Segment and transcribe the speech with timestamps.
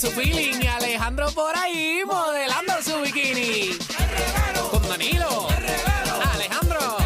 [0.00, 0.62] Su feeling.
[0.62, 3.76] Y Alejandro por ahí modelando su bikini,
[4.70, 5.46] con Danilo,
[6.32, 6.96] Alejandro,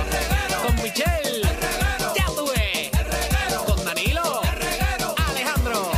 [0.65, 1.43] con Michelle,
[2.17, 2.91] ya tuve,
[3.67, 4.41] con Danilo,
[5.29, 5.91] Alejandro,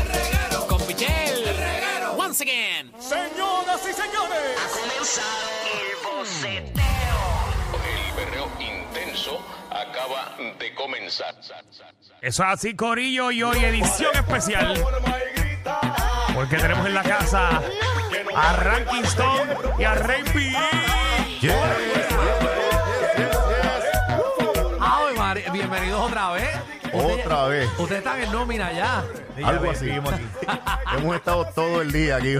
[0.66, 1.44] con Michelle,
[2.16, 2.90] once again.
[2.98, 5.20] Señoras y señores,
[7.84, 11.34] El berreo intenso acaba de comenzar.
[12.22, 14.82] Eso es así, Corillo, y hoy edición especial.
[16.36, 17.62] Porque tenemos en la casa
[18.36, 20.52] a Ranking Stone y a Rey P.
[24.78, 26.58] Ave María, bienvenidos otra vez.
[26.92, 27.70] otra vez.
[27.78, 29.02] Ustedes están en nómina ya.
[29.42, 29.88] Algo así.
[30.98, 32.34] Hemos estado todo el día aquí.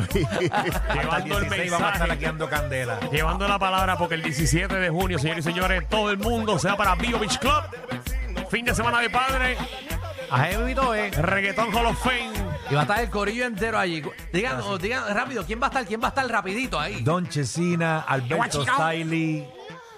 [0.93, 3.01] Llevando el mensaje, dando candela.
[3.11, 6.69] llevando la palabra, porque el 17 de junio, señores y señores, todo el mundo se
[6.69, 7.65] va para Bio Beach Club.
[8.51, 9.57] Fin de semana de padre,
[10.31, 11.11] Ajá, bebito, eh.
[11.13, 12.46] Reggaeton Hall of Fame.
[12.71, 14.03] Y va a estar el corillo entero allí.
[14.33, 15.87] Digan, o digan rápido, ¿quién va a estar?
[15.87, 17.01] ¿Quién va a estar rapidito ahí?
[17.03, 19.49] Don Chesina, Alberto Stiley,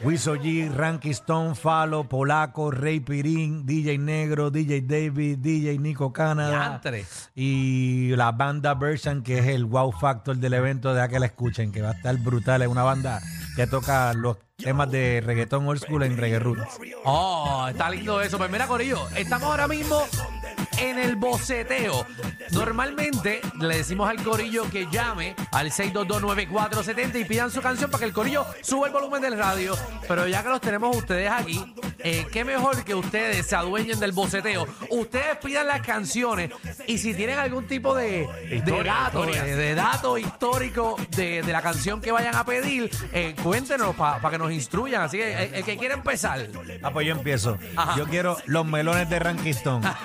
[0.02, 6.50] Wiso G, Ranky Stone, Falo, Polaco, Rey Pirín, DJ Negro, DJ David, DJ Nico Canada.
[6.50, 7.06] Diantre.
[7.34, 11.72] Y la banda Version, que es el wow factor del evento de que la escuchen,
[11.72, 12.60] que va a estar brutal.
[12.60, 13.20] Es una banda
[13.56, 16.78] que toca los temas de reggaetón old school en reggae roots.
[17.04, 18.36] Oh, está lindo eso.
[18.36, 20.04] Pues mira, Corillo, estamos ahora mismo
[20.80, 22.06] en el boceteo.
[22.50, 28.04] Normalmente le decimos al Corillo que llame al 6229470 y pidan su canción para que
[28.06, 29.76] el Corillo suba el volumen del radio.
[30.06, 34.12] Pero ya que los tenemos ustedes aquí, eh, qué mejor que ustedes se adueñen del
[34.12, 34.66] boceteo.
[34.90, 36.50] Ustedes pidan las canciones
[36.86, 39.44] y si tienen algún tipo de, de Historia, dato, historia.
[39.44, 44.30] de, de dato histórico de, de la canción que vayan a pedir, eh, cuéntenos para
[44.30, 45.02] que nos instruyan.
[45.02, 46.46] Así que eh, el, que quiera empezar.
[46.82, 47.58] Ah, pues yo empiezo.
[47.96, 49.86] Yo quiero los melones de Ranky Stone.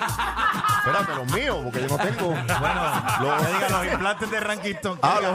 [0.86, 2.28] Espérate, los míos, porque yo no tengo.
[2.28, 4.98] Bueno, Los- que digan los implantes de Ranky Stone.
[5.02, 5.34] Ah, los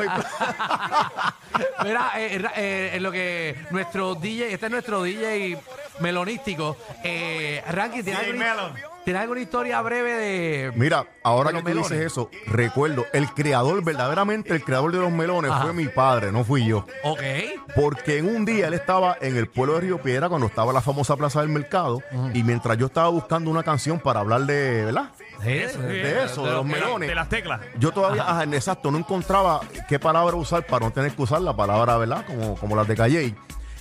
[1.83, 5.57] Mira, eh, eh, en lo que nuestro DJ, este es nuestro DJ
[5.99, 8.88] melonístico, eh, Ranky, ¿tienes DJ alguna, Melon.
[9.09, 10.71] ¿Tienes alguna historia breve de...
[10.75, 14.99] Mira, ahora De que los tú dices eso, recuerdo, el creador, verdaderamente el creador de
[14.99, 15.63] los melones Ajá.
[15.63, 16.85] fue mi padre, no fui yo.
[17.03, 17.19] Ok.
[17.75, 20.81] Porque en un día él estaba en el pueblo de Río Piedra cuando estaba la
[20.81, 22.03] famosa Plaza del Mercado
[22.35, 25.09] y mientras yo estaba buscando una canción para hablar de, ¿verdad?
[25.41, 27.09] Sí, Eso, De eso, de los de melones.
[27.09, 27.61] De las teclas.
[27.79, 31.41] Yo todavía, ajá, en exacto, no encontraba qué palabra usar para no tener que usar
[31.41, 32.25] la palabra, ¿verdad?
[32.27, 33.35] Como, como las de Calle.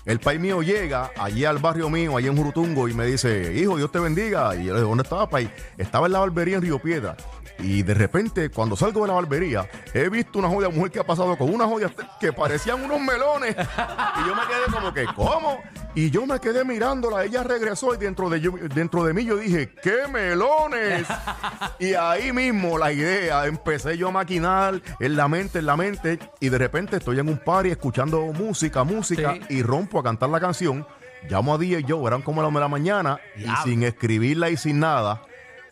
[0.09, 3.77] El país mío llega allí al barrio mío, allí en Jurutungo, y me dice, hijo,
[3.77, 4.57] Dios te bendiga.
[4.57, 5.51] Y yo le digo, ¿dónde estaba, país?
[5.77, 7.15] Estaba en la barbería en Río Piedra.
[7.59, 11.05] Y de repente, cuando salgo de la barbería, he visto una joya mujer que ha
[11.05, 13.55] pasado con una joya que parecían unos melones.
[13.55, 15.61] Y yo me quedé como que, ¿cómo?
[15.95, 17.25] Y yo me quedé mirándola.
[17.25, 21.07] Ella regresó y dentro de, yo- dentro de mí yo dije, ¡qué melones!
[21.81, 26.19] Y ahí mismo la idea, empecé yo a maquinar en la mente, en la mente,
[26.41, 29.57] y de repente estoy en un party escuchando música, música, Sí.
[29.57, 30.87] y rompo a cantar la canción.
[31.29, 34.81] Llamo a DJ Joe, eran como las de la mañana, y sin escribirla y sin
[34.81, 35.23] nada,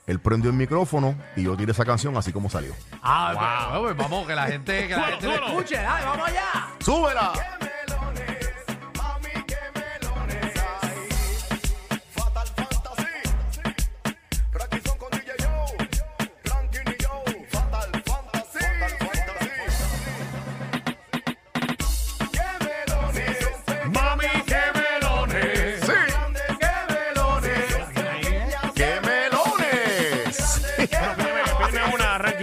[0.07, 2.73] él prendió el micrófono y yo tiré esa canción así como salió.
[3.03, 5.47] Ah, pues, pues, vamos, que la gente, que la gente lo súbelo.
[5.49, 5.75] escuche.
[5.77, 6.69] Dale, vamos allá.
[6.79, 7.33] ¡Súbela!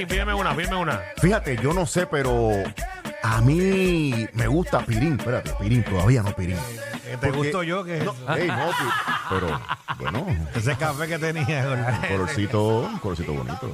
[0.08, 1.02] Pídeme, una, pídeme una.
[1.18, 2.50] Fíjate, yo no sé, pero
[3.24, 5.14] a mí me gusta Pirín.
[5.20, 6.58] Espérate, Pirín, todavía no Pirín.
[7.04, 7.84] ¿Te Porque- gustó yo?
[7.84, 9.62] que No, ey, no, Pi- pero
[10.00, 11.68] bueno, Ese café que tenía.
[11.70, 13.72] un colorcito, un colorcito bonito.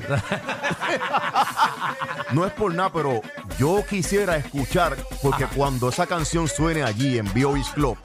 [2.32, 3.22] No es por nada, pero
[3.58, 7.98] yo quisiera escuchar, porque cuando esa canción suene allí en B.O.Is Club,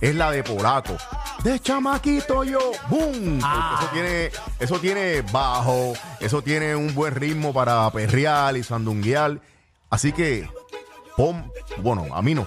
[0.00, 0.96] es la de Polaco.
[1.42, 3.40] De chamaquito yo, ¡boom!
[3.40, 9.38] Porque eso tiene, eso tiene bajo, eso tiene un buen ritmo para perrear y sandunguear.
[9.90, 10.48] Así que
[11.16, 12.46] pon, bueno, a mí no,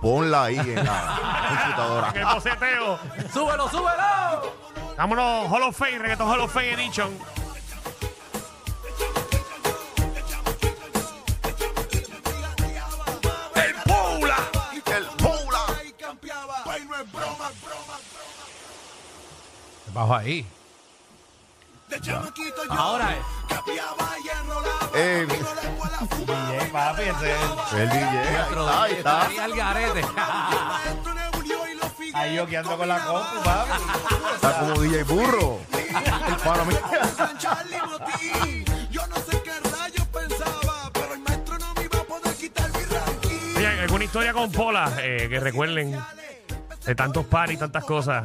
[0.00, 1.18] ponla ahí en la
[1.62, 2.12] computadora.
[2.14, 2.98] El boceteo.
[3.32, 4.54] ¡Súbelo, súbelo!
[4.96, 7.16] Vámonos, Hall of Fame, reggaeton Hall of Fame Edition.
[19.92, 20.46] Bajo ahí.
[22.70, 23.24] Ahora es.
[24.94, 29.26] Eh, DJ, papi, ese es el DJ, ahí está, ahí está.
[29.26, 30.04] Ahí al garete.
[32.14, 33.70] Ahí yo que ando con la compu, papi.
[34.34, 35.58] Está como DJ Burro.
[35.72, 36.78] El pana mío.
[43.56, 46.00] Oye, ¿alguna historia con Pola eh, que recuerden
[46.86, 48.24] de tantos paris, tantas cosas?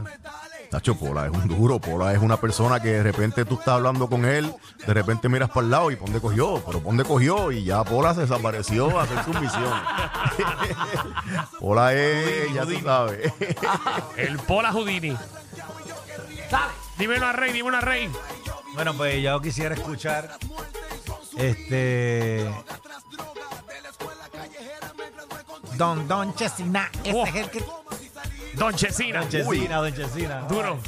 [0.70, 1.80] Tacho, Pola es un duro.
[1.80, 4.54] Pola es una persona que de repente tú estás hablando con él,
[4.86, 8.14] de repente miras para el lado y ponde cogió, pero ponde cogió y ya Pola
[8.16, 9.74] se desapareció a hacer su misión.
[11.60, 13.32] Pola es, ya tú sabes.
[14.18, 15.16] El Pola Houdini.
[16.98, 18.10] Dime una rey, dime una rey.
[18.74, 20.38] Bueno, pues yo quisiera escuchar
[21.38, 22.50] este
[25.78, 27.26] Don Don Chesina, ese Oh.
[27.26, 27.64] es el que
[28.56, 29.20] Don Chesina.
[29.22, 30.42] Don Chesina, Don Chesina.
[30.48, 30.80] Duro.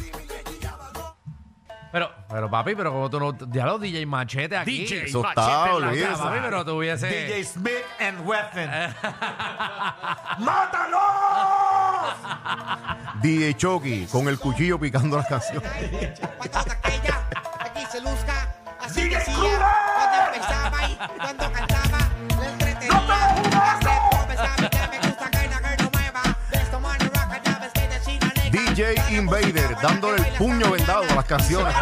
[1.91, 3.35] Pero, pero papi, pero como tú no.
[3.51, 4.85] Ya los DJ Machete aquí.
[4.85, 6.23] DJ Eso Machete está, en la casa.
[6.23, 7.07] Papi, pero tuviese.
[7.07, 8.69] DJ Smith and Weapon.
[13.21, 15.71] DJ Chucky con el cuchillo picando las canciones.
[16.37, 17.23] Cuando aquella
[17.59, 21.97] aquí se luzca, así decía cuando empezaba y cuando cantaba,
[22.39, 23.36] le entretenía.
[28.77, 31.74] DJ Invader dándole el puño vendado a las canciones.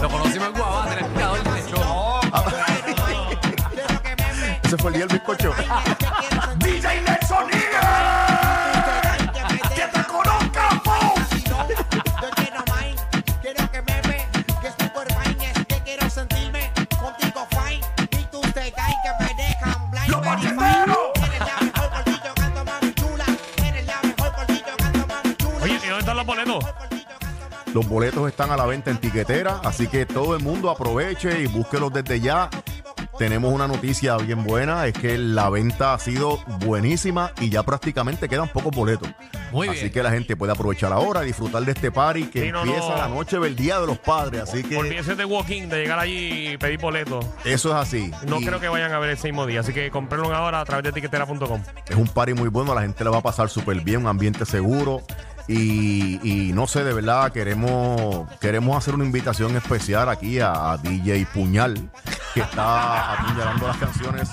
[0.00, 1.06] Lo con conocimos en Guabate, en
[1.56, 2.20] el show.
[4.62, 5.52] Ese fue el día del bizcocho.
[27.92, 31.92] Boletos están a la venta en tiquetera, así que todo el mundo aproveche y búsquelos
[31.92, 32.48] desde ya.
[33.18, 38.26] Tenemos una noticia bien buena, es que la venta ha sido buenísima y ya prácticamente
[38.28, 39.08] quedan pocos boletos.
[39.52, 39.92] Muy así bien.
[39.92, 42.96] que la gente puede aprovechar ahora, disfrutar de este party que Sí, no, empieza no.
[42.96, 46.48] la noche del Día de los Padres, así que Olvídense de walking, de llegar allí
[46.52, 47.24] y pedir boletos.
[47.44, 48.10] eso es así.
[48.26, 50.64] No Y creo que vayan a ver ese mismo día, así que comprenlo ahora a
[50.64, 51.62] través de tiquetera.com.
[51.86, 54.46] Es un party muy bueno, la gente le va a pasar súper bien, un ambiente
[54.46, 55.02] seguro.
[55.48, 60.78] Y, y no sé, de verdad, queremos, queremos hacer una invitación especial aquí a, a
[60.78, 61.90] DJ Puñal,
[62.34, 64.30] que está apuñalando las canciones.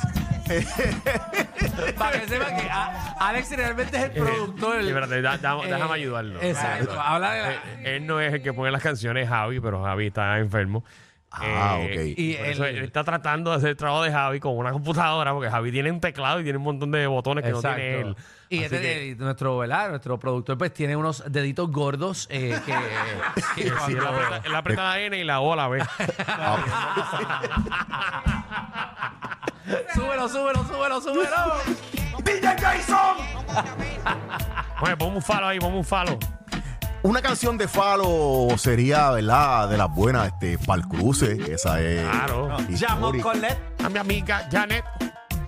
[1.98, 4.82] Para que sepan que a- Alex realmente es el productor.
[4.82, 6.42] Sí, espérate, da- da- Eh, déjame ayudarlo.
[6.42, 7.00] Exacto.
[7.00, 7.52] Habla de la.
[7.54, 10.84] Eh, él no es el que pone las canciones, Javi, pero Javi está enfermo.
[11.32, 12.18] Ah, Eh, ok.
[12.20, 15.32] Y por eso él está tratando de hacer el trabajo de Javi con una computadora,
[15.34, 18.16] porque Javi tiene un teclado y tiene un montón de botones que no tiene él.
[18.52, 19.90] Y este, que- eh, nuestro, ¿verdad?
[19.90, 22.74] Nuestro productor pues tiene unos deditos gordos eh, que,
[23.56, 25.84] que Sí, él cuando- aprieta, él aprieta la N y la O la B.
[29.94, 31.54] súbelo, súbelo, súbelo, súbelo.
[34.82, 36.18] Oye, ponme un falo ahí, ponme un falo.
[37.02, 39.70] Una canción de Falo sería, ¿verdad?
[39.70, 42.50] De las buenas, este, Pal Cruce, esa es Claro.
[42.68, 43.24] Llamo histórica.
[43.24, 43.60] Colette.
[43.86, 44.84] A mi amiga Janet.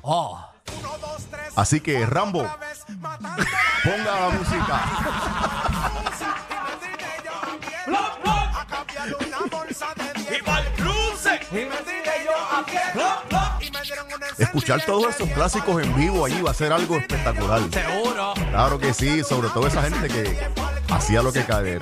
[0.02, 0.40] Oh.
[1.58, 2.50] Así que, Rambo,
[3.84, 4.82] ponga la música.
[10.32, 11.40] ¡Y pa'l cruce!
[14.38, 17.62] Escuchar todos esos clásicos en vivo allí va a ser algo espectacular.
[17.72, 18.34] Seguro.
[18.50, 20.38] Claro que sí, sobre todo esa gente que
[20.90, 21.42] hacía lo que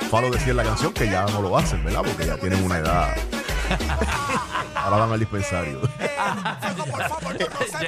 [0.10, 2.02] Falo decía en la canción, que ya no lo hacen, ¿verdad?
[2.04, 3.16] Porque ya tienen una edad.
[4.76, 5.82] Ahora van al dispensario.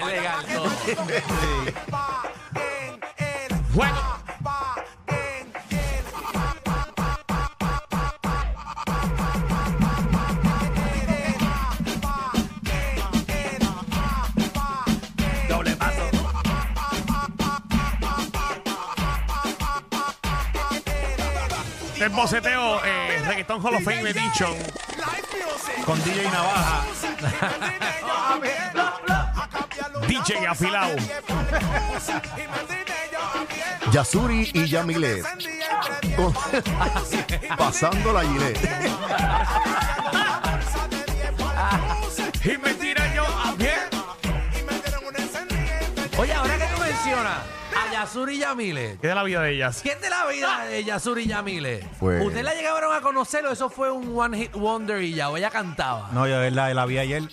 [0.06, 0.46] Legal
[3.74, 4.12] Bueno.
[22.22, 24.56] boceteo eh, Reggaeton Hall of Fame Edition
[25.86, 26.86] con DJ Navaja.
[30.08, 30.96] DJ afilado.
[33.92, 35.24] Yasuri y Yamilet.
[36.16, 36.34] Con-
[37.58, 38.58] Pasando la gilet.
[42.44, 43.74] Y me tira yo a pie.
[46.18, 47.38] Oye, ahora que tú mencionas
[47.76, 48.98] a Yasuri Yamile.
[49.02, 49.80] ¿Qué de la vida de ellas?
[49.82, 51.86] ¿Quién de la vida de Yasuri Yamile?
[52.00, 53.52] Pues- ¿Usted la llegaron a conocerlo?
[53.52, 56.10] Eso fue un one hit wonder y ya, o ella cantaba.
[56.14, 57.24] No, yo la, la vi ayer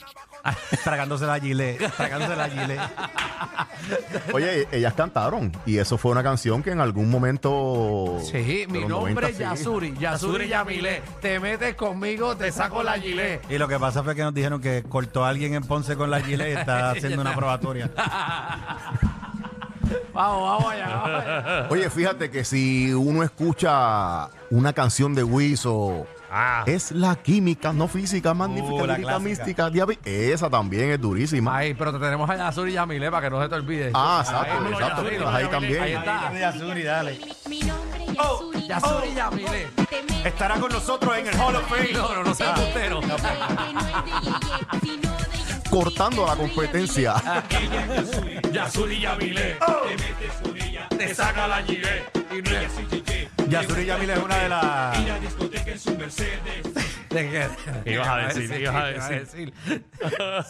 [0.85, 1.79] tragándose la gilet.
[1.97, 2.81] Tragándose la gilet.
[4.33, 8.19] Oye, ellas cantaron y eso fue una canción que en algún momento.
[8.31, 9.43] Sí, mi nombre 90, es sí.
[9.43, 9.95] Yasuri.
[9.99, 11.03] Yasuri Yamile.
[11.21, 13.43] Te metes conmigo, te saco la gilet.
[13.51, 16.11] Y lo que pasa fue que nos dijeron que cortó a alguien en Ponce con
[16.11, 17.91] la gilet y está haciendo una probatoria.
[20.13, 20.89] Vamos, vamos allá.
[20.89, 21.67] Vamos allá.
[21.71, 26.63] Oye, fíjate que si uno escucha una canción de Wiso, Ah.
[26.67, 29.19] es la química, no física, magnífica, Uh, la lírica, clásica.
[29.29, 31.57] mística, diabi- Esa también es durísima.
[31.57, 33.91] Ay, pero te tenemos a Yasuri Yamile para que no se te olvide.
[33.95, 35.03] Ah, exacto, Ahí, exacto.
[35.03, 35.49] Yasuri, ahí Yamile.
[35.49, 35.83] también.
[35.83, 36.33] Ahí está.
[36.39, 37.21] Yasuri, dale.
[37.49, 38.67] Mi nombre es Oh, Yasuri.
[38.69, 39.69] Yasuri Yamile.
[39.89, 41.93] Te metes Estará con nosotros en el Hall of Fame.
[41.93, 42.73] No, no, no de Yasuri.
[45.71, 47.15] Cortando la competencia.
[48.53, 49.59] Yasuri Yamile.
[50.97, 52.11] Te saca la gilet.
[52.37, 52.73] Y no es-
[53.49, 54.99] Yasuri Yamile es una de las.
[57.09, 57.49] ¿De qué?
[57.85, 58.51] ¿Qué ibas a decir?
[58.51, 59.55] ¿Qué ibas a decir?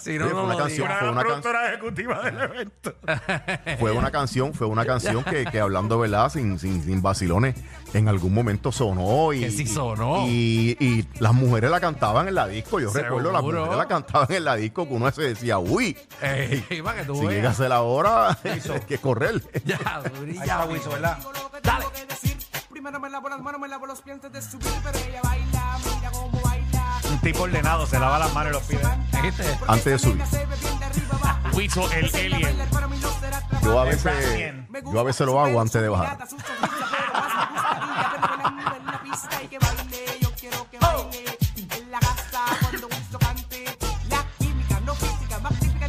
[0.02, 2.95] Si Oye, no, fue no una lo canción, fue una, can- ejecutiva del evento.
[3.78, 7.55] fue una canción, fue una canción que, que hablando verdad, sin, sin, sin vacilones,
[7.95, 10.25] en algún momento sonó y, Que sí sonó.
[10.26, 12.81] y, y las mujeres la cantaban en la disco.
[12.81, 16.83] Yo recuerdo las mujeres la cantaban en la disco que uno se decía, uy, Ey,
[16.85, 17.57] para que tú si llega a veas.
[17.57, 19.40] ser la hora, hay que correr.
[19.52, 20.02] Está
[20.45, 20.73] Yamile.
[20.75, 21.19] Wiso, ¿verdad?
[21.62, 21.85] Dale.
[22.78, 25.78] Primero me lavo las manos, me lavo los pies antes de subir, pero ella baila,
[25.97, 27.00] mira cómo baila.
[27.11, 28.80] Un tipo ordenado, se lava las manos y los pies.
[29.20, 29.58] ¿Viste?
[29.66, 30.23] Antes de subir.
[31.92, 32.56] El alien.
[33.62, 34.54] Yo a veces,
[34.92, 36.18] yo a veces lo hago antes de bajar.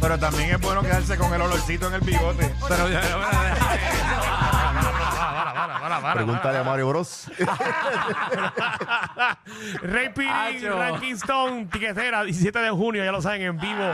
[0.00, 2.52] Pero también es bueno quedarse con el olorcito en el bigote.
[2.68, 4.49] Pero ya,
[5.98, 7.30] ya, Pregúntale a Mario Bros.
[9.82, 10.70] Rey Pirín.
[10.70, 13.92] Ranking Stone, tiquetera, 17 de junio, ya lo saben, en vivo.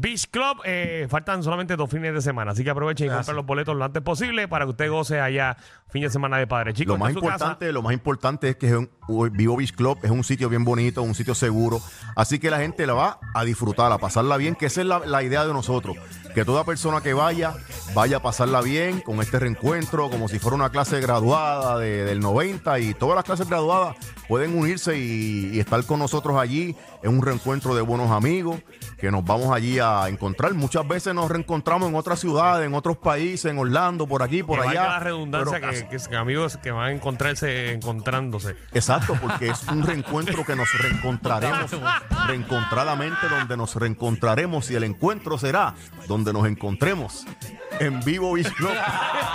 [0.00, 3.44] Beach Club, eh, faltan solamente dos fines de semana, así que aprovechen y compren los
[3.44, 5.56] boletos lo antes posible para que usted goce allá
[5.90, 6.72] fin de semana de padre.
[6.72, 9.98] Chicos, Lo más importante, lo más importante es que es un- un Vivo Beach Club
[10.02, 11.80] es un sitio bien bonito, un sitio seguro.
[12.16, 15.00] Así que la gente la va a disfrutar, a pasarla bien, que esa es la,
[15.00, 15.96] la idea de nosotros.
[16.34, 17.54] Que toda persona que vaya,
[17.92, 22.20] vaya a pasarla bien con este reencuentro, como si fuera una clase graduada de- del
[22.20, 23.96] 90 y todas las clases graduadas
[24.28, 26.76] pueden unirse y, y estar con nosotros allí.
[27.02, 28.60] Es un reencuentro de buenos amigos
[28.98, 30.52] que nos vamos allí a encontrar.
[30.52, 34.60] Muchas veces nos reencontramos en otras ciudades, en otros países, en Orlando, por aquí, por
[34.60, 34.80] que allá.
[34.82, 38.54] valga la redundancia Pero que, que- que amigos que van a encontrarse encontrándose.
[38.74, 41.70] Exacto, porque es un reencuentro que nos reencontraremos
[42.26, 45.74] reencontradamente, donde nos reencontraremos y el encuentro será
[46.06, 47.24] donde nos encontremos
[47.78, 48.70] en vivo Club.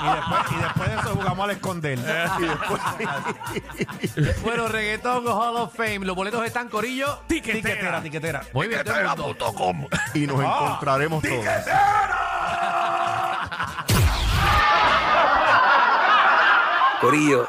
[0.05, 1.99] Y después, y después de eso jugamos al esconder.
[2.37, 2.81] Y después-
[4.43, 5.99] Bueno, Reggaeton Hall of Fame.
[5.99, 7.21] Los boletos están corillo.
[7.61, 8.41] Tiquetera, tiquetera.
[8.53, 9.89] Muy bien, todo el mundo.
[10.13, 11.45] y nos encontraremos todos.
[17.01, 17.47] Corillo,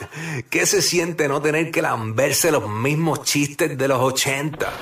[0.50, 4.72] ¿qué se siente no tener que lamberse los mismos chistes de los 80?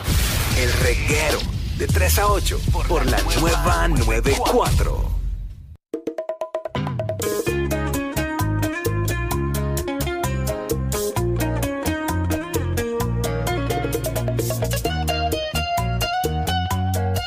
[0.59, 1.39] El reguero
[1.79, 5.12] de 3 a 8 por la nueva 94.